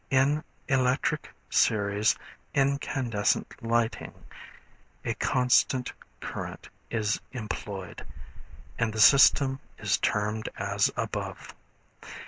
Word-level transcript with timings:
In 0.09 0.43
electric 0.67 1.29
series, 1.51 2.15
incandescent 2.55 3.53
lighting, 3.61 4.11
a 5.05 5.13
constant 5.13 5.93
current 6.19 6.67
is 6.89 7.21
employed, 7.33 8.03
and 8.79 8.91
the 8.91 8.99
system 8.99 9.59
is 9.77 9.99
termed 9.99 10.49
as 10.57 10.89
above. 10.97 11.53